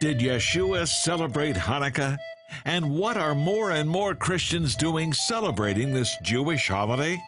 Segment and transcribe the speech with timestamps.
[0.00, 2.18] Did Yeshua celebrate Hanukkah?
[2.64, 7.22] And what are more and more Christians doing celebrating this Jewish holiday?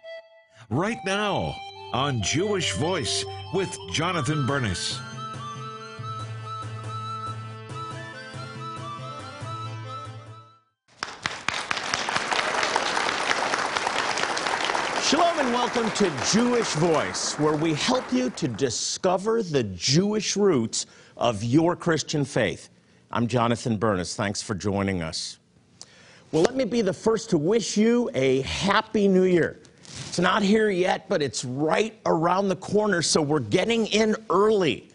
[0.69, 1.55] Right now
[1.93, 3.25] on Jewish Voice
[3.55, 4.99] with Jonathan Bernis.
[15.09, 20.87] Shalom and welcome to Jewish Voice, where we help you to discover the Jewish roots
[21.17, 22.69] of your Christian faith.
[23.11, 24.15] I'm Jonathan Bernis.
[24.15, 25.39] Thanks for joining us.
[26.33, 29.61] Well, let me be the first to wish you a happy new year.
[30.09, 34.91] It's not here yet, but it's right around the corner, so we're getting in early.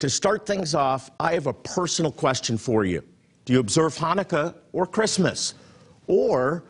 [0.00, 3.02] To start things off, I have a personal question for you.
[3.44, 5.54] Do you observe Hanukkah or Christmas?
[6.06, 6.64] Or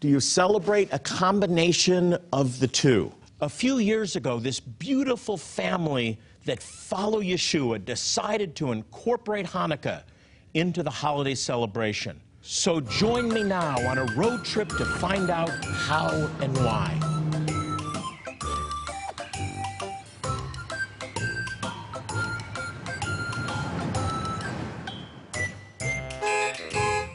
[0.00, 3.12] do you celebrate a combination of the two?
[3.40, 10.02] A few years ago, this beautiful family that follow Yeshua decided to incorporate Hanukkah
[10.54, 12.20] into the holiday celebration.
[12.40, 16.98] So join me now on a road trip to find out how and why.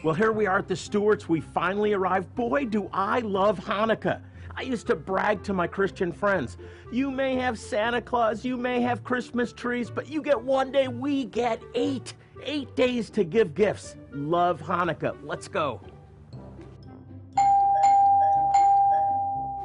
[0.03, 1.29] Well, here we are at the Stewarts.
[1.29, 2.33] We finally arrived.
[2.35, 4.19] Boy, do I love Hanukkah.
[4.61, 6.57] I used to brag to my Christian friends.
[6.91, 10.87] You may have Santa Claus, you may have Christmas trees, but you get one day,
[10.87, 12.13] we get eight.
[12.43, 13.95] Eight days to give gifts.
[14.11, 15.17] Love Hanukkah.
[15.23, 15.81] Let's go.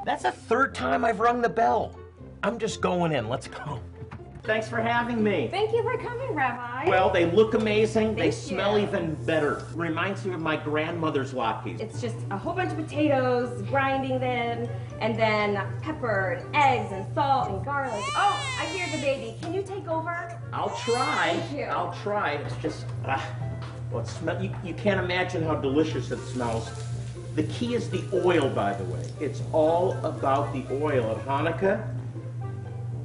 [0.06, 1.94] That's the third time I've rung the bell.
[2.42, 3.28] I'm just going in.
[3.28, 3.82] Let's go.
[4.46, 5.48] Thanks for having me.
[5.50, 6.88] Thank you for coming, Rabbi.
[6.88, 8.06] Well, they look amazing.
[8.06, 9.64] Thank they Thank smell even better.
[9.74, 11.80] Reminds me of my grandmother's latkes.
[11.80, 14.68] it's just a whole bunch of potatoes, grinding them,
[15.00, 18.04] and then pepper and eggs and salt and garlic.
[18.14, 19.36] Oh, I hear the baby.
[19.42, 20.40] Can you take over?
[20.52, 21.34] I'll try.
[21.36, 21.64] Thank you.
[21.64, 22.32] I'll try.
[22.34, 23.28] It's just, ah,
[23.90, 26.70] well, it smell, you, you can't imagine how delicious it smells.
[27.34, 29.02] The key is the oil, by the way.
[29.20, 31.10] It's all about the oil.
[31.10, 31.95] At Hanukkah,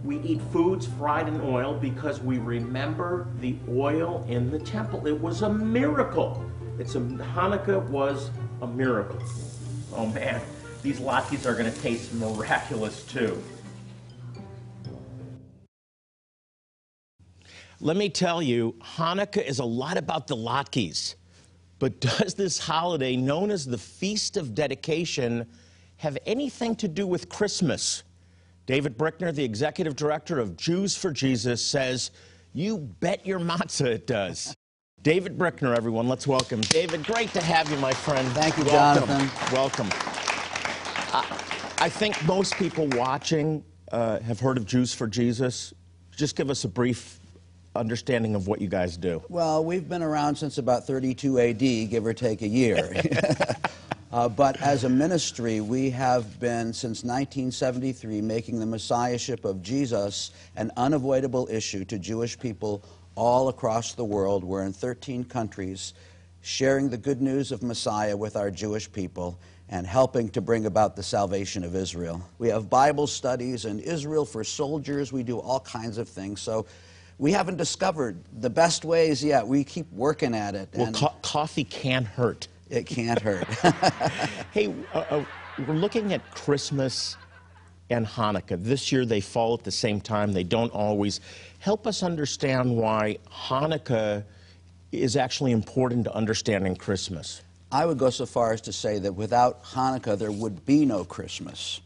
[0.04, 5.06] we eat foods fried in oil because we remember the oil in the temple.
[5.06, 6.44] It was a miracle.
[6.80, 8.32] It's a Hanukkah was
[8.62, 9.22] a miracle.
[9.94, 10.42] Oh man,
[10.82, 13.42] these latkes are going to taste miraculous too.
[17.80, 21.16] Let me tell you, Hanukkah is a lot about the latkes.
[21.80, 25.48] But does this holiday, known as the Feast of Dedication,
[25.98, 28.04] have anything to do with Christmas?
[28.66, 32.12] David Brickner, the executive director of Jews for Jesus, says,
[32.54, 34.56] You bet your matzah it does.
[35.04, 36.62] David Brickner, everyone, let's welcome.
[36.62, 38.28] David, great to have you, my friend.
[38.30, 39.08] Thank you, Welcome.
[39.08, 39.54] Jonathan.
[39.54, 39.90] Welcome.
[41.12, 41.26] I,
[41.80, 45.74] I think most people watching uh, have heard of Jews for Jesus.
[46.16, 47.20] Just give us a brief
[47.76, 49.24] understanding of what you guys do.
[49.28, 52.94] Well, we've been around since about 32 AD, give or take a year.
[54.12, 60.32] uh, but as a ministry, we have been since 1973 making the messiahship of Jesus
[60.56, 62.84] an unavoidable issue to Jewish people
[63.16, 64.44] all across the world.
[64.44, 65.94] We're in 13 countries
[66.42, 69.40] sharing the good news of Messiah with our Jewish people
[69.70, 72.22] and helping to bring about the salvation of Israel.
[72.40, 75.14] We have Bible studies in Israel for soldiers.
[75.14, 76.42] We do all kinds of things.
[76.42, 76.66] So
[77.18, 79.48] we haven't discovered the best ways yet.
[79.48, 80.70] We keep working at it.
[80.74, 82.48] Well, and co- coffee can hurt.
[82.72, 83.48] It can't hurt.
[84.52, 85.26] Hey, uh, uh,
[85.66, 87.16] we're looking at Christmas
[87.90, 88.62] and Hanukkah.
[88.62, 90.34] This year they fall at the same time.
[90.34, 91.22] They don't always.
[91.60, 94.26] Help us understand why Hanukkah
[94.92, 97.44] is actually important to understanding Christmas.
[97.72, 101.06] I would go so far as to say that without Hanukkah, there would be no
[101.06, 101.80] Christmas.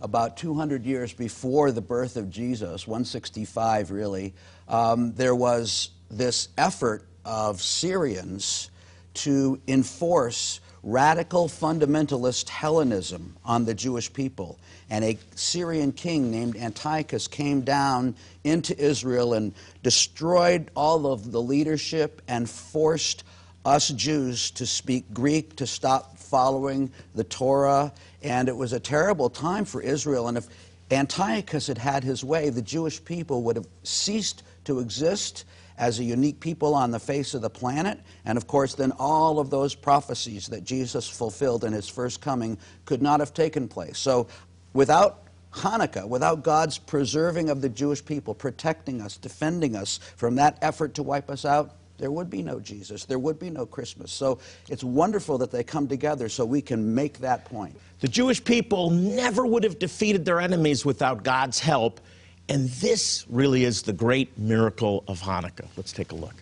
[0.00, 4.32] About 200 years before the birth of Jesus, 165 really,
[4.68, 8.70] um, there was this effort of Syrians
[9.16, 14.58] to enforce radical fundamentalist Hellenism on the Jewish people.
[14.88, 21.42] And a Syrian king named Antiochus came down into Israel and destroyed all of the
[21.42, 23.24] leadership and forced
[23.64, 27.92] us Jews to speak Greek, to stop following the Torah,
[28.22, 30.28] and it was a terrible time for Israel.
[30.28, 30.46] And if
[30.90, 35.44] Antiochus had had his way, the Jewish people would have ceased to exist
[35.78, 37.98] as a unique people on the face of the planet.
[38.24, 42.56] And of course, then all of those prophecies that Jesus fulfilled in his first coming
[42.84, 43.98] could not have taken place.
[43.98, 44.28] So
[44.72, 50.58] without Hanukkah, without God's preserving of the Jewish people, protecting us, defending us from that
[50.62, 53.04] effort to wipe us out, there would be no Jesus.
[53.04, 54.12] There would be no Christmas.
[54.12, 54.38] So
[54.68, 57.78] it's wonderful that they come together so we can make that point.
[58.00, 62.00] The Jewish people never would have defeated their enemies without God's help.
[62.48, 65.66] And this really is the great miracle of Hanukkah.
[65.76, 66.34] Let's take a look.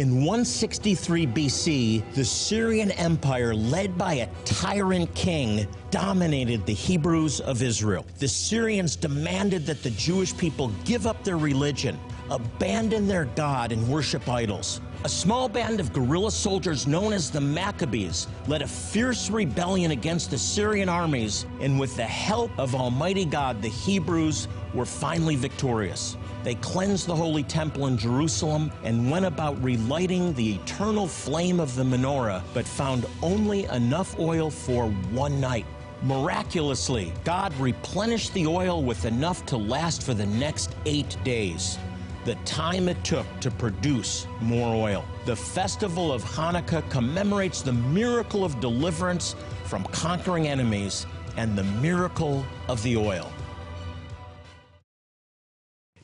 [0.00, 7.62] In 163 BC, the Syrian Empire, led by a tyrant king, dominated the Hebrews of
[7.62, 8.06] Israel.
[8.18, 12.00] The Syrians demanded that the Jewish people give up their religion,
[12.30, 14.80] abandon their God, and worship idols.
[15.04, 20.30] A small band of guerrilla soldiers known as the Maccabees led a fierce rebellion against
[20.30, 26.16] the Syrian armies, and with the help of Almighty God, the Hebrews were finally victorious.
[26.42, 31.74] They cleansed the Holy Temple in Jerusalem and went about relighting the eternal flame of
[31.76, 35.66] the menorah, but found only enough oil for one night.
[36.02, 41.78] Miraculously, God replenished the oil with enough to last for the next eight days
[42.24, 45.04] the time it took to produce more oil.
[45.24, 49.34] The festival of Hanukkah commemorates the miracle of deliverance
[49.64, 53.32] from conquering enemies and the miracle of the oil.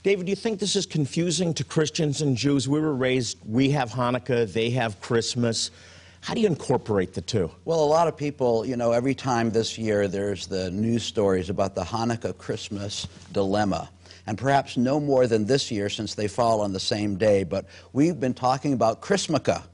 [0.06, 2.68] David, do you think this is confusing to Christians and Jews?
[2.68, 5.72] We were raised, we have Hanukkah, they have Christmas.
[6.20, 7.50] How do you incorporate the two?
[7.64, 11.50] Well, a lot of people, you know, every time this year there's the news stories
[11.50, 13.90] about the Hanukkah Christmas dilemma
[14.28, 17.42] and perhaps no more than this year since they fall on the same day.
[17.42, 19.64] But we've been talking about Chrismukkah,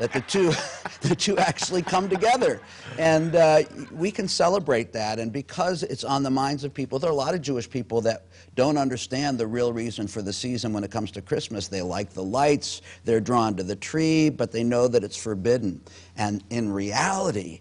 [0.00, 0.50] that the two,
[1.08, 2.60] the two actually come together.
[2.98, 3.62] And uh,
[3.92, 5.18] we can celebrate that.
[5.18, 8.00] And because it's on the minds of people, there are a lot of Jewish people
[8.00, 8.24] that
[8.56, 11.68] don't understand the real reason for the season when it comes to Christmas.
[11.68, 15.82] They like the lights, they're drawn to the tree, but they know that it's forbidden.
[16.16, 17.60] And in reality,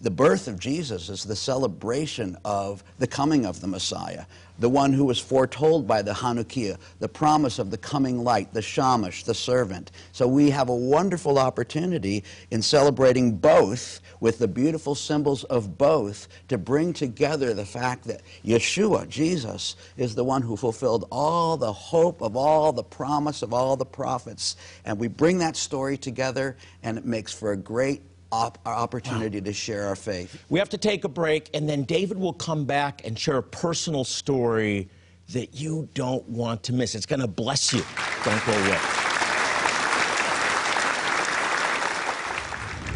[0.00, 4.26] the birth of Jesus is the celebration of the coming of the Messiah,
[4.58, 8.62] the one who was foretold by the Hanukkah, the promise of the coming light, the
[8.62, 9.90] Shamash, the servant.
[10.12, 16.28] So we have a wonderful opportunity in celebrating both with the beautiful symbols of both
[16.48, 21.72] to bring together the fact that Yeshua, Jesus, is the one who fulfilled all the
[21.72, 24.56] hope of all the promise of all the prophets.
[24.84, 29.38] And we bring that story together, and it makes for a great op- our opportunity
[29.38, 29.44] wow.
[29.44, 30.42] to share our faith.
[30.48, 33.42] We have to take a break, and then David will come back and share a
[33.42, 34.88] personal story
[35.30, 36.94] that you don't want to miss.
[36.94, 37.82] It's going to bless you.
[38.24, 38.78] Don't go away.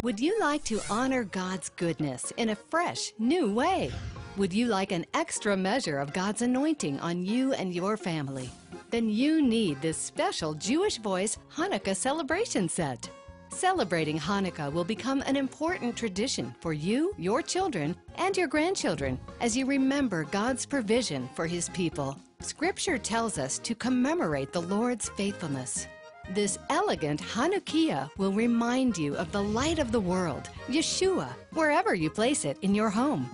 [0.03, 3.91] Would you like to honor God's goodness in a fresh, new way?
[4.37, 8.49] Would you like an extra measure of God's anointing on you and your family?
[8.91, 13.09] Then you need this special Jewish Voice Hanukkah celebration set.
[13.49, 19.57] Celebrating Hanukkah will become an important tradition for you, your children, and your grandchildren as
[19.57, 22.17] you remember God's provision for His people.
[22.41, 25.87] Scripture tells us to commemorate the Lord's faithfulness.
[26.29, 32.09] This elegant Hanukkiah will remind you of the light of the world, Yeshua, wherever you
[32.09, 33.29] place it in your home.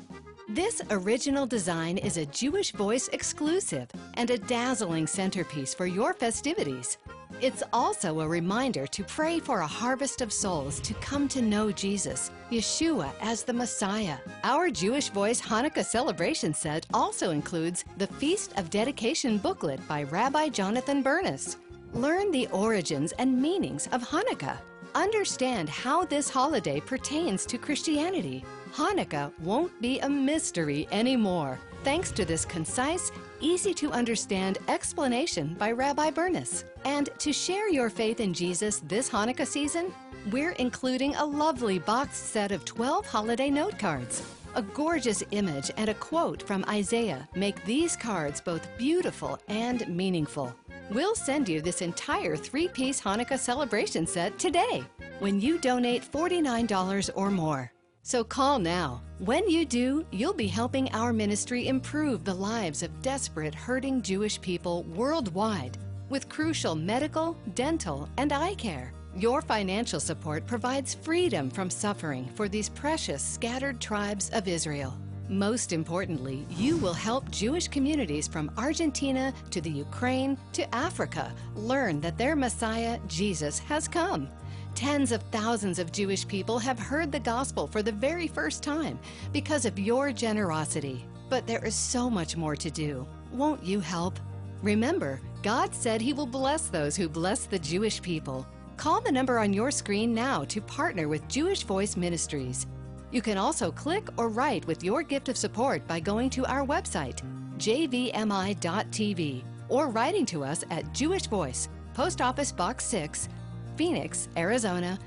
[0.47, 6.97] This original design is a Jewish Voice exclusive and a dazzling centerpiece for your festivities.
[7.41, 11.71] It's also a reminder to pray for a harvest of souls to come to know
[11.71, 14.17] Jesus, Yeshua, as the Messiah.
[14.43, 20.49] Our Jewish Voice Hanukkah celebration set also includes the Feast of Dedication booklet by Rabbi
[20.49, 21.57] Jonathan Bernis.
[21.93, 24.57] Learn the origins and meanings of Hanukkah.
[24.95, 28.45] Understand how this holiday pertains to Christianity.
[28.73, 33.11] Hanukkah won't be a mystery anymore, thanks to this concise,
[33.45, 36.65] easy to understand explanation by Rabbi Bernis.
[36.83, 39.93] And to share your faith in Jesus this Hanukkah season,
[40.31, 44.23] we're including a lovely boxed set of 12 holiday note cards.
[44.55, 50.55] A gorgeous image and a quote from Isaiah make these cards both beautiful and meaningful.
[50.89, 54.83] We'll send you this entire three piece Hanukkah celebration set today
[55.19, 57.74] when you donate $49 or more.
[58.05, 59.01] So call now.
[59.17, 64.39] When you do, you'll be helping our ministry improve the lives of desperate, hurting Jewish
[64.39, 68.93] people worldwide with crucial medical, dental, and eye care.
[69.15, 74.95] Your financial support provides freedom from suffering for these precious scattered tribes of Israel.
[75.27, 82.01] Most importantly, you will help Jewish communities from Argentina to the Ukraine to Africa learn
[82.01, 84.29] that their Messiah, Jesus, has come
[84.75, 88.99] Tens of thousands of Jewish people have heard the gospel for the very first time
[89.31, 91.05] because of your generosity.
[91.29, 93.07] But there is so much more to do.
[93.31, 94.19] Won't you help?
[94.61, 98.45] Remember, God said He will bless those who bless the Jewish people.
[98.75, 102.67] Call the number on your screen now to partner with Jewish Voice Ministries.
[103.11, 106.65] You can also click or write with your gift of support by going to our
[106.65, 107.21] website,
[107.57, 113.29] jvmi.tv, or writing to us at Jewish Voice, Post Office Box 6,
[113.75, 114.97] Phoenix, Arizona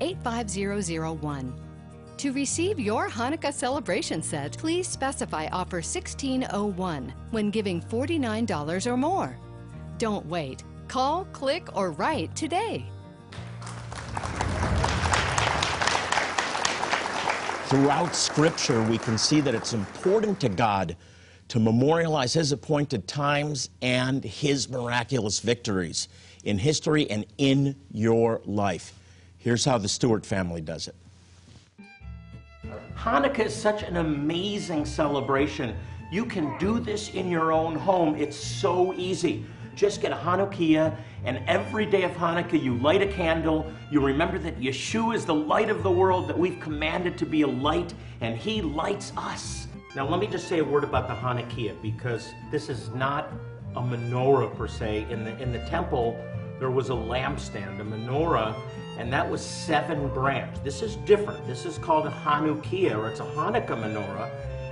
[0.00, 1.54] 85001.
[2.18, 9.38] To receive your Hanukkah celebration set, please specify offer 1601 when giving $49 or more.
[9.98, 10.64] Don't wait.
[10.88, 12.86] Call, click, or write today.
[17.66, 20.96] Throughout Scripture, we can see that it's important to God
[21.48, 26.08] to memorialize His appointed times and His miraculous victories
[26.46, 28.94] in history and in your life.
[29.38, 30.94] Here's how the Stewart family does it.
[32.96, 35.76] Hanukkah is such an amazing celebration.
[36.10, 38.16] You can do this in your own home.
[38.16, 39.44] It's so easy.
[39.74, 43.70] Just get a Hanukkiah, and every day of Hanukkah, you light a candle.
[43.90, 47.42] You remember that Yeshua is the light of the world, that we've commanded to be
[47.42, 49.68] a light, and He lights us.
[49.94, 53.30] Now, let me just say a word about the Hanukkiah, because this is not
[53.74, 55.06] a menorah per se.
[55.10, 56.18] In the, in the temple,
[56.58, 58.54] there was a lampstand, a menorah,
[58.98, 60.56] and that was seven branch.
[60.64, 61.46] This is different.
[61.46, 64.30] This is called a Hanukkiah, or it's a Hanukkah menorah,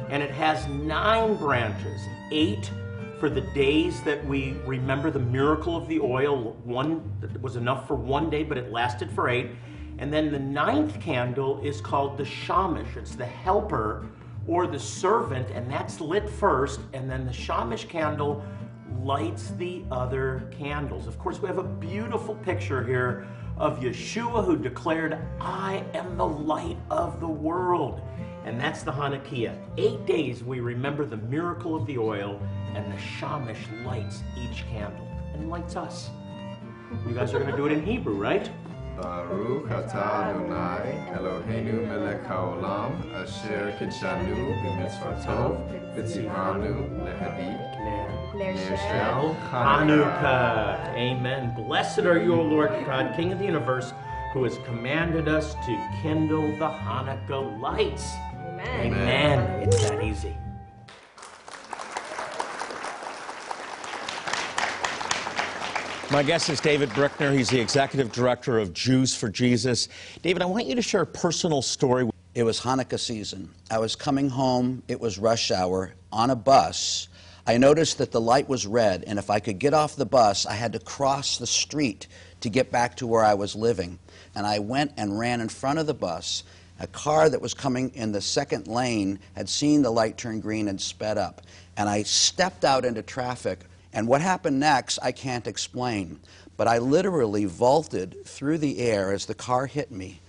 [0.08, 2.00] and it has nine branches,
[2.30, 2.70] eight
[3.18, 6.56] for the days that we remember the miracle of the oil.
[6.64, 7.10] One
[7.40, 9.50] was enough for one day, but it lasted for eight.
[9.98, 12.96] And then the ninth candle is called the shamash.
[12.96, 14.06] It's the helper
[14.46, 16.80] or the servant, and that's lit first.
[16.92, 18.44] And then the shamash candle
[19.02, 21.06] lights the other candles.
[21.06, 26.26] Of course, we have a beautiful picture here of Yeshua who declared, I am the
[26.26, 28.00] light of the world.
[28.44, 29.56] And that's the Hanukkah.
[29.78, 32.40] Eight days we remember the miracle of the oil,
[32.74, 36.10] and the Shamash lights each candle and lights us.
[37.06, 38.50] You guys are going to do it in Hebrew, right?
[38.96, 40.86] Baruch atah Adonai
[41.16, 45.58] Eloheinu melech haolam asher kitshanu b'mitzvotov
[45.94, 46.74] v'tzivanu
[47.04, 47.74] lehadid
[48.34, 50.94] Ner Shel Hanukkah.
[50.94, 51.54] Amen.
[51.54, 53.92] Blessed are you, O Lord God, King of the universe,
[54.32, 58.14] who has commanded us to kindle the Hanukkah lights.
[58.34, 58.92] Amen.
[58.92, 59.62] Amen.
[59.62, 60.36] It's that easy.
[66.10, 67.34] My guest is David Brickner.
[67.34, 69.88] He's the executive director of Jews for Jesus.
[70.22, 72.08] David, I want you to share a personal story.
[72.34, 73.50] It was Hanukkah season.
[73.70, 77.08] I was coming home, it was rush hour, on a bus.
[77.46, 80.46] I noticed that the light was red, and if I could get off the bus,
[80.46, 82.06] I had to cross the street
[82.40, 83.98] to get back to where I was living.
[84.34, 86.44] And I went and ran in front of the bus.
[86.80, 90.68] A car that was coming in the second lane had seen the light turn green
[90.68, 91.42] and sped up.
[91.76, 93.60] And I stepped out into traffic.
[93.94, 96.18] And what happened next, I can't explain.
[96.56, 100.20] But I literally vaulted through the air as the car hit me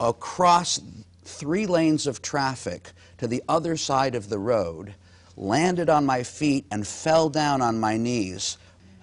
[0.00, 0.80] across
[1.24, 4.94] three lanes of traffic to the other side of the road,
[5.36, 8.58] landed on my feet, and fell down on my knees.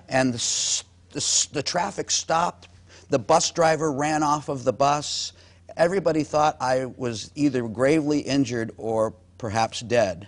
[0.10, 2.68] And the, the, the traffic stopped.
[3.10, 5.32] The bus driver ran off of the bus.
[5.78, 10.28] Everybody thought I was either gravely injured or perhaps dead.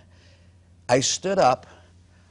[0.88, 1.66] I stood up,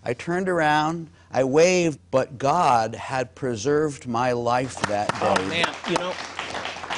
[0.04, 5.44] I turned around, I waved, but God had preserved my life that oh, day.
[5.44, 6.14] Oh man, you know,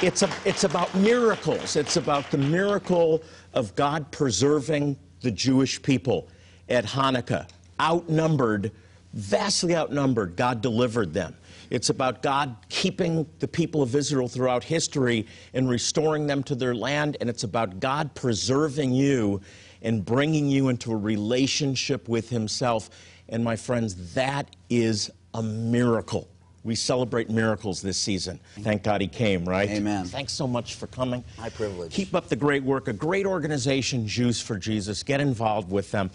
[0.02, 1.76] it's a, it's about miracles.
[1.76, 3.22] It's about the miracle
[3.52, 6.28] of God preserving the Jewish people
[6.68, 7.46] at Hanukkah.
[7.80, 8.72] Outnumbered,
[9.12, 11.36] vastly outnumbered, God delivered them.
[11.72, 16.74] It's about God keeping the people of Israel throughout history and restoring them to their
[16.74, 19.40] land, and it's about God preserving you
[19.80, 22.90] and bringing you into a relationship with Himself.
[23.30, 26.28] And my friends, that is a miracle.
[26.64, 28.38] We celebrate miracles this season.
[28.60, 29.68] Thank God he came, right?
[29.68, 30.04] Amen.
[30.04, 31.24] Thanks so much for coming.
[31.36, 31.92] My privilege.
[31.92, 32.86] Keep up the great work.
[32.86, 35.02] A great organization, Jews for Jesus.
[35.02, 36.10] Get involved with them.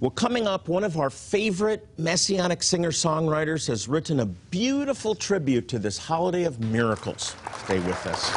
[0.00, 5.68] Well, coming up, one of our favorite messianic singer songwriters has written a beautiful tribute
[5.68, 7.36] to this holiday of miracles.
[7.64, 8.30] Stay with us.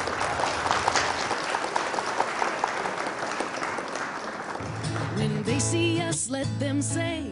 [5.18, 7.32] When they see us, let them say,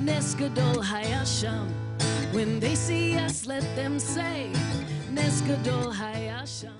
[0.00, 1.68] Nes Gadol Hayasham.
[2.32, 4.50] When they see us, let them say,
[5.10, 6.72] Nes Gadol Hayasham.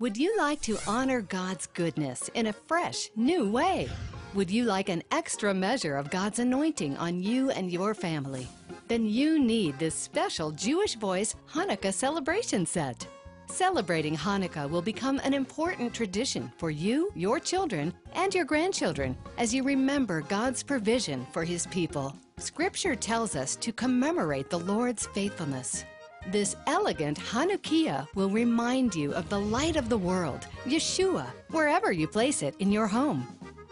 [0.00, 3.88] Would you like to honor God's goodness in a fresh, new way?
[4.34, 8.46] Would you like an extra measure of God's anointing on you and your family?
[8.88, 13.06] Then you need this special Jewish Voice Hanukkah celebration set.
[13.46, 19.54] Celebrating Hanukkah will become an important tradition for you, your children, and your grandchildren as
[19.54, 22.14] you remember God's provision for His people.
[22.36, 25.84] Scripture tells us to commemorate the Lord's faithfulness.
[26.28, 32.08] This elegant Hanukkiah will remind you of the light of the world, Yeshua, wherever you
[32.08, 33.26] place it in your home.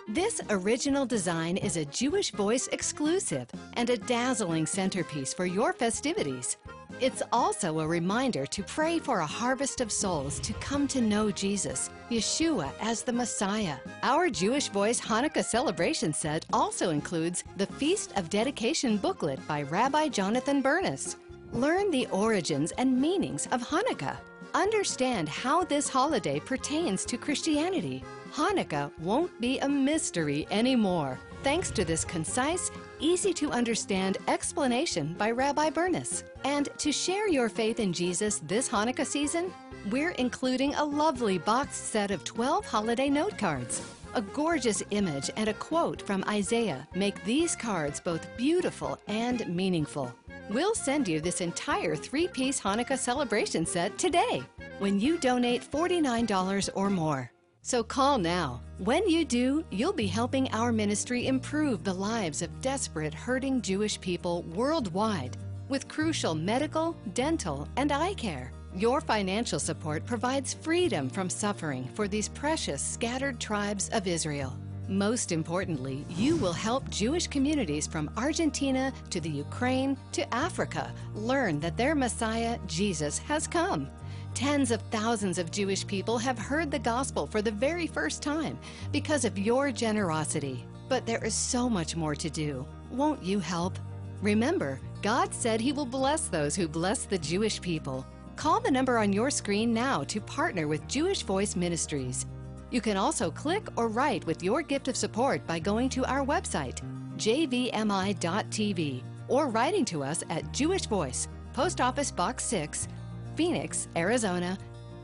[0.08, 6.58] This original design is a Jewish Voice exclusive and a dazzling centerpiece for your festivities.
[7.00, 11.30] It's also a reminder to pray for a harvest of souls to come to know
[11.30, 13.76] Jesus, Yeshua, as the Messiah.
[14.02, 20.08] Our Jewish Voice Hanukkah celebration set also includes the Feast of Dedication booklet by Rabbi
[20.08, 21.16] Jonathan Bernis.
[21.54, 24.18] Learn the origins and meanings of Hanukkah.
[24.52, 28.04] Understand how this holiday pertains to Christianity.
[28.34, 35.30] Hanukkah won't be a mystery anymore thanks to this concise, easy to understand explanation by
[35.30, 36.24] Rabbi Bernis.
[36.44, 39.52] And to share your faith in Jesus this Hanukkah season,
[39.90, 43.82] we're including a lovely boxed set of 12 holiday note cards.
[44.14, 50.14] A gorgeous image and a quote from Isaiah make these cards both beautiful and meaningful.
[50.48, 54.42] We'll send you this entire three piece Hanukkah celebration set today
[54.78, 57.33] when you donate $49 or more.
[57.66, 58.60] So call now.
[58.76, 63.98] When you do, you'll be helping our ministry improve the lives of desperate, hurting Jewish
[64.02, 65.38] people worldwide
[65.70, 68.52] with crucial medical, dental, and eye care.
[68.76, 74.52] Your financial support provides freedom from suffering for these precious scattered tribes of Israel.
[74.86, 81.60] Most importantly, you will help Jewish communities from Argentina to the Ukraine to Africa learn
[81.60, 83.88] that their Messiah, Jesus, has come.
[84.34, 88.58] Tens of thousands of Jewish people have heard the gospel for the very first time
[88.90, 90.66] because of your generosity.
[90.88, 92.66] But there is so much more to do.
[92.90, 93.78] Won't you help?
[94.22, 98.04] Remember, God said He will bless those who bless the Jewish people.
[98.34, 102.26] Call the number on your screen now to partner with Jewish Voice Ministries.
[102.72, 106.26] You can also click or write with your gift of support by going to our
[106.26, 106.80] website,
[107.18, 112.88] jvmi.tv, or writing to us at Jewish Voice, Post Office Box 6,
[113.36, 114.58] Phoenix, Arizona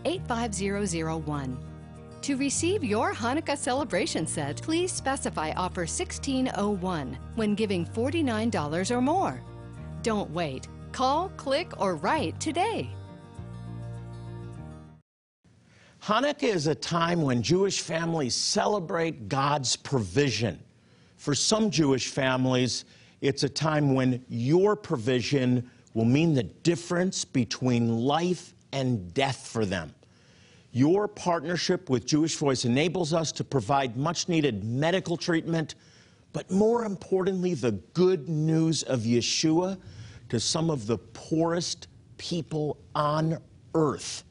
[0.04, 1.58] 85001.
[2.22, 9.40] To receive your Hanukkah celebration set, please specify offer 1601 when giving $49 or more.
[10.02, 10.68] Don't wait.
[10.92, 12.90] Call, click, or write today.
[16.02, 20.58] Hanukkah is a time when Jewish families celebrate God's provision.
[21.16, 22.86] For some Jewish families,
[23.20, 29.64] it's a time when your provision will mean the difference between life and death for
[29.64, 29.94] them.
[30.72, 35.74] Your partnership with Jewish Voice enables us to provide much needed medical treatment,
[36.32, 39.78] but more importantly, the good news of Yeshua
[40.28, 43.38] to some of the poorest people on
[43.74, 44.22] earth.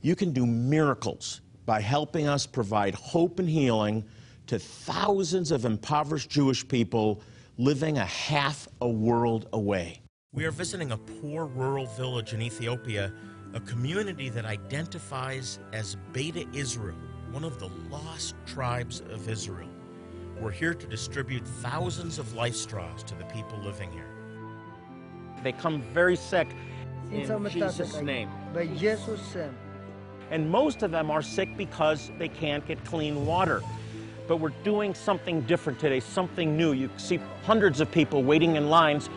[0.00, 4.04] You can do miracles by helping us provide hope and healing
[4.46, 7.20] to thousands of impoverished Jewish people
[7.58, 10.00] living a half a world away.
[10.34, 13.10] We are visiting a poor rural village in Ethiopia,
[13.54, 16.98] a community that identifies as Beta Israel,
[17.30, 19.70] one of the lost tribes of Israel.
[20.38, 24.10] We're here to distribute thousands of life straws to the people living here.
[25.42, 26.48] They come very sick
[27.10, 28.28] in Jesus' name.
[28.52, 29.34] By Jesus'
[30.30, 33.62] And most of them are sick because they can't get clean water
[34.28, 36.72] but we're doing something different today, something new.
[36.72, 39.08] You see hundreds of people waiting in lines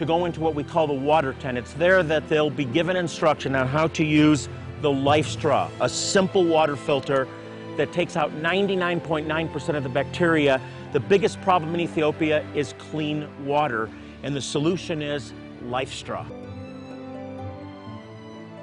[0.00, 1.58] to go into what we call the water tent.
[1.58, 4.48] It's there that they'll be given instruction on how to use
[4.80, 7.28] the life straw, a simple water filter
[7.76, 10.58] that takes out 99.9% of the bacteria.
[10.94, 13.90] The biggest problem in Ethiopia is clean water,
[14.22, 15.34] and the solution is
[15.66, 16.24] life straw.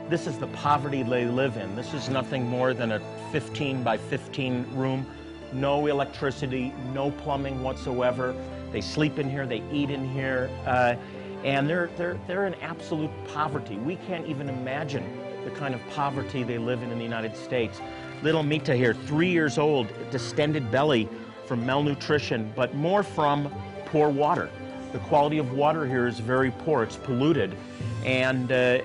[0.10, 1.76] This is the poverty they live in.
[1.76, 5.06] This is nothing more than a 15 by 15 room,
[5.54, 8.34] no electricity, no plumbing whatsoever.
[8.71, 10.95] They sleep in here, they eat in here, uh,
[11.43, 13.78] and they're, they're, they're in absolute poverty.
[13.78, 15.06] We can't even imagine
[15.43, 17.80] the kind of poverty they live in in the United States.
[18.23, 21.08] Little Mita here, three years old, distended belly
[21.45, 23.54] from malnutrition, but more from
[23.86, 24.50] poor water.
[24.91, 27.56] The quality of water here is very poor, it's polluted,
[28.04, 28.80] and uh,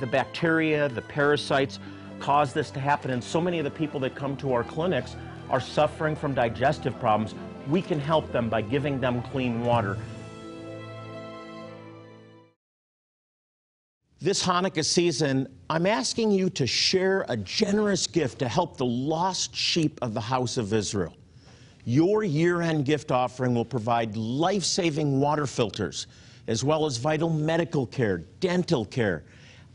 [0.00, 1.78] the bacteria, the parasites
[2.18, 3.10] cause this to happen.
[3.10, 5.16] And so many of the people that come to our clinics
[5.50, 7.34] are suffering from digestive problems.
[7.68, 9.96] We can help them by giving them clean water.
[14.26, 19.54] This Hanukkah season, I'm asking you to share a generous gift to help the lost
[19.54, 21.14] sheep of the house of Israel.
[21.84, 26.08] Your year end gift offering will provide life saving water filters,
[26.48, 29.22] as well as vital medical care, dental care,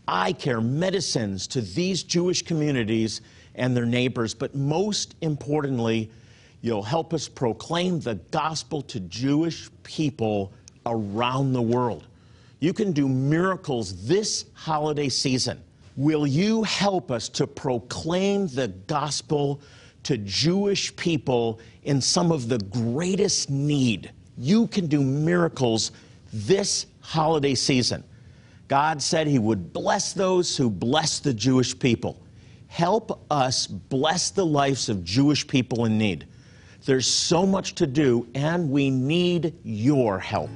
[0.09, 3.21] eye care, medicines to these Jewish communities
[3.55, 4.33] and their neighbors.
[4.33, 6.11] But most importantly,
[6.59, 10.51] you'll help us proclaim the gospel to Jewish people
[10.85, 12.07] around the world.
[12.61, 15.59] You can do miracles this holiday season.
[15.97, 19.61] Will you help us to proclaim the gospel
[20.03, 24.11] to Jewish people in some of the greatest need?
[24.37, 25.91] You can do miracles
[26.31, 28.03] this holiday season.
[28.67, 32.21] God said He would bless those who bless the Jewish people.
[32.67, 36.27] Help us bless the lives of Jewish people in need.
[36.85, 40.51] There's so much to do, and we need your help.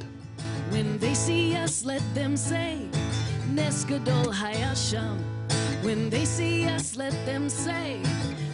[0.76, 2.82] When they see us, let them say,
[3.54, 5.20] Nesgadol Hayasham.
[5.86, 8.02] When they see us, let them say,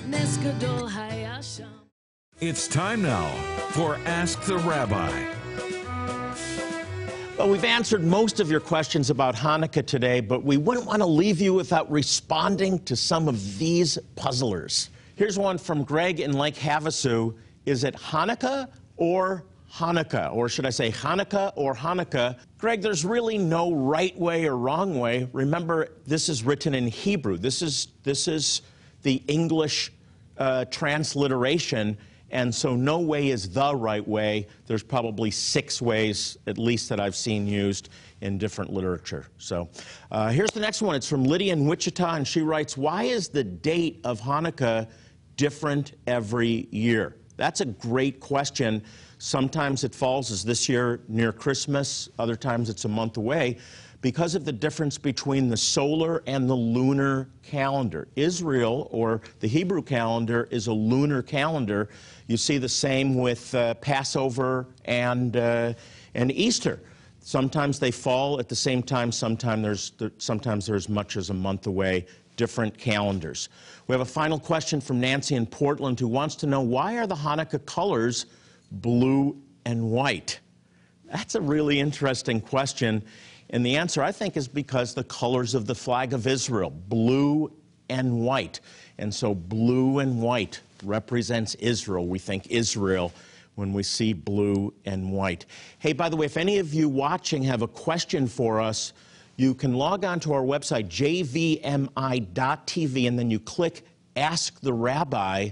[0.05, 1.89] Nes Gadol Hayasham.
[2.39, 3.27] It's time now
[3.71, 5.09] for Ask the Rabbi.
[7.39, 11.07] Well, we've answered most of your questions about Hanukkah today, but we wouldn't want to
[11.07, 14.91] leave you without responding to some of these puzzlers.
[15.15, 17.33] Here's one from Greg in Lake Havasu.
[17.65, 20.33] Is it Hanukkah or Hanukkah?
[20.33, 22.37] Or should I say Hanukkah or Hanukkah?
[22.57, 25.29] Greg, there's really no right way or wrong way.
[25.31, 27.37] Remember, this is written in Hebrew.
[27.37, 28.61] This is, this is
[29.03, 29.91] the English
[30.37, 31.97] uh, transliteration.
[32.31, 34.47] And so no way is the right way.
[34.65, 37.89] There's probably six ways, at least, that I've seen used
[38.21, 39.27] in different literature.
[39.37, 39.69] So
[40.11, 40.95] uh, here's the next one.
[40.95, 44.87] It's from Lydia in Wichita, and she writes, Why is the date of Hanukkah
[45.35, 47.15] different every year?
[47.35, 48.83] That's a great question.
[49.23, 52.09] Sometimes it falls, as this year, near Christmas.
[52.17, 53.59] Other times it's a month away
[54.01, 58.07] because of the difference between the solar and the lunar calendar.
[58.15, 61.89] Israel, or the Hebrew calendar, is a lunar calendar.
[62.25, 65.73] You see the same with uh, Passover and, uh,
[66.15, 66.79] and Easter.
[67.19, 69.61] Sometimes they fall at the same time, sometimes
[69.99, 72.07] there's, sometimes they're as much as a month away,
[72.37, 73.49] different calendars.
[73.85, 77.05] We have a final question from Nancy in Portland who wants to know why are
[77.05, 78.25] the Hanukkah colors
[78.71, 80.39] blue and white?
[81.05, 83.03] That's a really interesting question.
[83.49, 87.51] And the answer, I think, is because the colors of the flag of Israel, blue
[87.89, 88.61] and white.
[88.97, 92.07] And so blue and white represents Israel.
[92.07, 93.11] We think Israel
[93.55, 95.45] when we see blue and white.
[95.79, 98.93] Hey, by the way, if any of you watching have a question for us,
[99.35, 101.87] you can log on to our website, jvmi.tv,
[103.07, 105.49] and then you click Ask the Rabbi,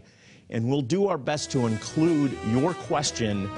[0.49, 3.49] and we'll do our best to include your question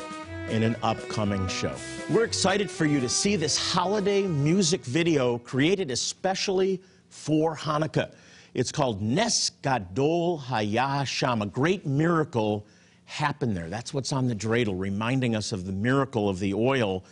[0.50, 1.74] in an upcoming show.
[2.10, 8.14] We're excited for you to see this holiday music video created especially for Hanukkah.
[8.54, 12.66] It's called Nes Gadol Hayasham, a great miracle
[13.06, 13.70] happened there.
[13.70, 17.04] That's what's on the dreidel, reminding us of the miracle of the oil.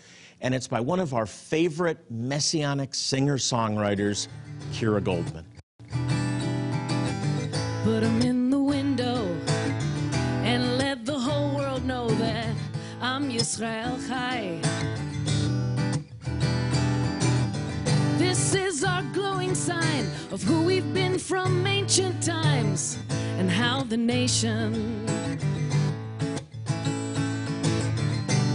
[0.41, 4.29] And it's by one of our favorite messianic singer-songwriters,
[4.71, 5.45] Kira Goldman.
[13.39, 14.59] Yisrael Chai.
[18.17, 22.97] This is our glowing sign of who we've been from ancient times
[23.37, 25.05] and how the nation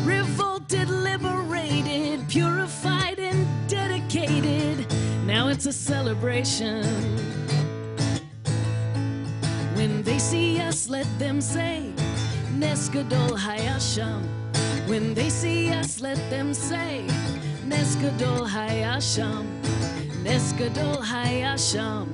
[0.05, 4.87] revolted, liberated, purified, and dedicated.
[5.25, 6.85] Now it's a celebration.
[9.77, 11.91] When they see us, let them say,
[12.59, 14.44] Nes Gadol Hayasham.
[14.87, 17.07] When they see us, let them say,
[17.67, 19.47] Nes Gadol Hayasham.
[20.23, 22.09] Nes Gadol Hayasham.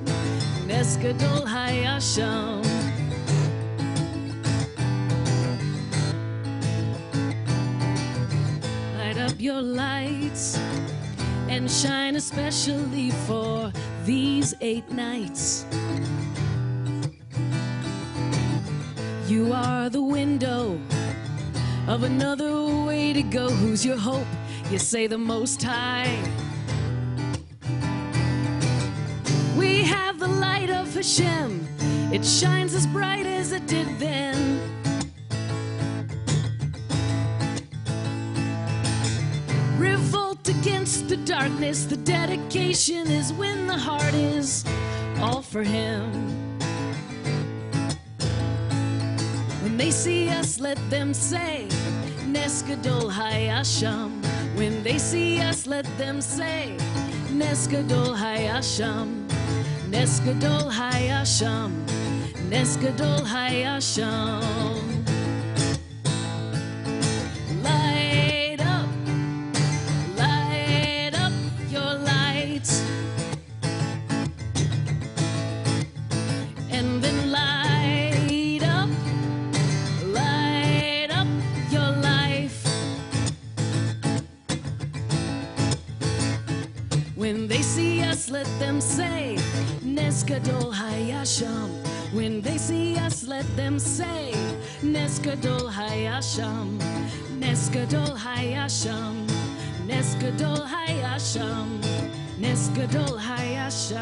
[0.67, 2.63] Nes Gadol Hayasham.
[8.97, 10.57] Light up your lights
[11.49, 13.73] and shine especially for
[14.05, 15.65] these eight nights.
[19.27, 20.79] You are the window
[21.91, 23.49] of another way to go.
[23.49, 24.25] Who's your hope?
[24.69, 26.17] You say the Most High.
[29.57, 31.67] We have the light of Hashem.
[32.13, 34.61] It shines as bright as it did then.
[39.77, 41.83] Revolt against the darkness.
[41.83, 44.63] The dedication is when the heart is
[45.19, 46.31] all for Him.
[49.61, 51.67] When they see us, let them say,
[52.31, 54.23] Nes Gadol Hayasham.
[54.55, 56.77] When they see us, let them say,
[57.29, 59.27] Nes Gadol Hayasham.
[59.89, 61.71] Nes Gadol Hayasham.
[62.49, 65.00] Nes Gadol Hayasham.
[88.31, 89.37] Let them say,
[89.81, 91.69] Nes Gadol Hayasham.
[92.13, 94.33] When they see us, let them say,
[94.81, 96.79] Nes Gadol Hayasham.
[97.37, 99.27] Nes Gadol Hayasham.
[99.85, 101.81] Nes Gadol Hayasham.
[102.39, 103.95] Nes Gadol Hayasham.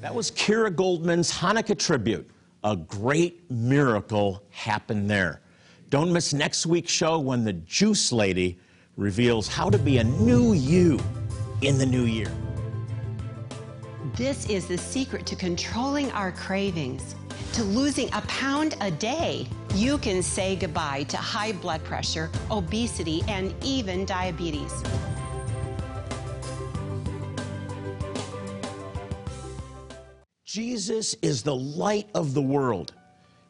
[0.00, 2.30] That was Kira Goldman's Hanukkah tribute.
[2.62, 5.40] A great miracle happened there.
[5.90, 8.60] Don't miss next week's show when the Juice Lady
[8.96, 11.00] reveals how to be a new you
[11.62, 12.30] in the new year.
[14.14, 17.14] This is the secret to controlling our cravings,
[17.52, 19.46] to losing a pound a day.
[19.74, 24.72] You can say goodbye to high blood pressure, obesity, and even diabetes.
[30.44, 32.94] Jesus is the light of the world.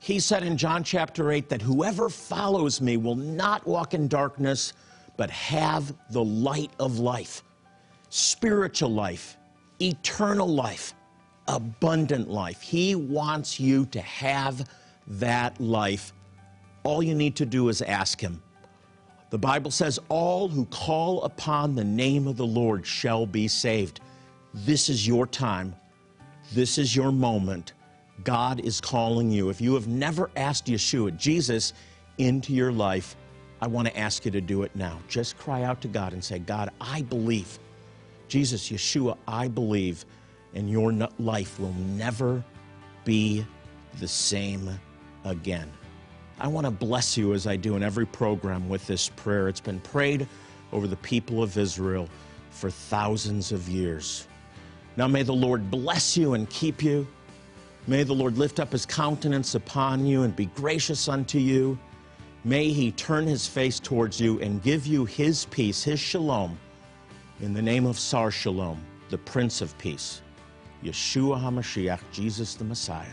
[0.01, 4.73] He said in John chapter 8 that whoever follows me will not walk in darkness,
[5.17, 7.43] but have the light of life,
[8.11, 9.37] spiritual life,
[9.81, 10.95] eternal life,
[11.47, 12.61] abundant life.
[12.61, 14.69] He wants you to have
[15.07, 16.13] that life.
[16.85, 18.43] All you need to do is ask Him.
[19.31, 24.01] The Bible says, All who call upon the name of the Lord shall be saved.
[24.55, 25.75] This is your time.
[26.53, 27.75] This is your moment.
[28.25, 29.51] God is calling you.
[29.51, 31.75] If you have never asked Yeshua, Jesus,
[32.17, 33.17] into your life,
[33.61, 34.99] I want to ask you to do it now.
[35.09, 37.59] Just cry out to God and say, God, I believe.
[38.29, 40.05] Jesus, Yeshua, I believe,
[40.55, 42.45] and your life will never
[43.05, 43.45] be
[44.01, 44.71] the same
[45.25, 45.71] again.
[46.41, 49.49] I want to bless you as I do in every program with this prayer.
[49.49, 50.27] It's been prayed
[50.73, 52.09] over the people of Israel
[52.51, 54.29] for thousands of years.
[54.97, 57.07] Now may the Lord bless you and keep you.
[57.87, 61.79] May the Lord lift up his countenance upon you and be gracious unto you.
[62.45, 66.59] May he turn his face towards you and give you his peace, his shalom,
[67.41, 70.23] in the name of Sar Shalom, the Prince of Peace,
[70.85, 73.07] Yeshua HaMashiach, Jesus the Messiah.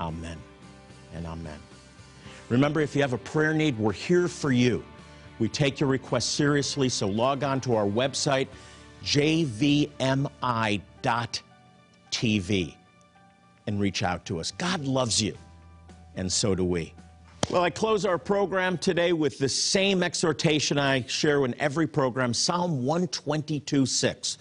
[0.00, 0.38] Amen
[1.14, 1.58] and amen.
[2.48, 4.84] Remember, if you have a prayer need, we're here for you.
[5.38, 8.48] We take your requests seriously, so log on to our website,
[9.04, 9.94] jvmi.tv,
[13.66, 14.50] and reach out to us.
[14.52, 15.36] God loves you,
[16.14, 16.94] and so do we.
[17.48, 22.34] Well, I close our program today with the same exhortation I share in every program
[22.34, 24.38] Psalm 122 6,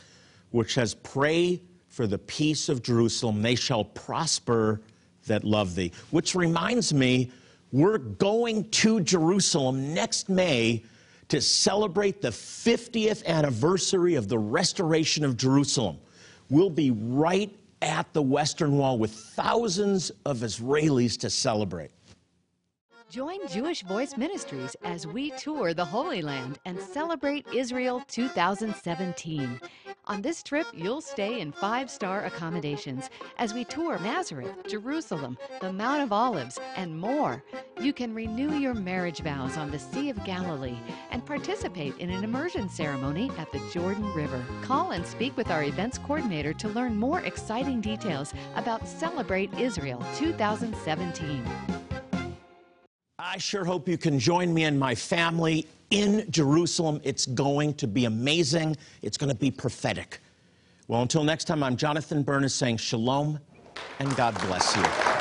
[0.49, 3.43] which says, Pray for the peace of Jerusalem.
[3.43, 4.81] They shall prosper
[5.27, 5.91] that love thee.
[6.09, 7.31] Which reminds me,
[7.71, 10.83] we're going to Jerusalem next May
[11.27, 15.99] to celebrate the 50th anniversary of the restoration of Jerusalem.
[16.49, 21.91] We'll be right at the Western Wall with thousands of Israelis to celebrate.
[23.09, 29.61] Join Jewish Voice Ministries as we tour the Holy Land and celebrate Israel 2017.
[30.07, 35.71] On this trip, you'll stay in five star accommodations as we tour Nazareth, Jerusalem, the
[35.71, 37.43] Mount of Olives, and more.
[37.79, 40.77] You can renew your marriage vows on the Sea of Galilee
[41.11, 44.43] and participate in an immersion ceremony at the Jordan River.
[44.63, 50.03] Call and speak with our events coordinator to learn more exciting details about Celebrate Israel
[50.15, 51.84] 2017.
[53.35, 57.01] I sure hope you can join me and my family in Jerusalem.
[57.03, 58.77] It's going to be amazing.
[59.01, 60.21] It's going to be prophetic.
[60.87, 63.37] Well, until next time, I'm Jonathan Bernis saying shalom
[63.99, 65.14] and God bless you.